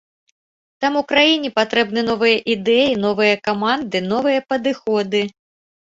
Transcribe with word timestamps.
Таму 0.85 1.03
краіне 1.11 1.51
патрэбныя 1.59 2.09
новыя 2.09 2.41
ідэі, 2.55 2.99
новыя 3.07 3.39
каманды, 3.47 3.97
новыя 4.11 4.39
падыходы. 4.53 5.27